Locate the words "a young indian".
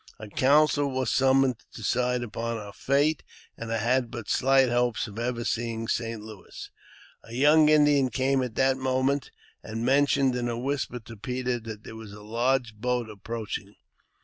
7.23-8.09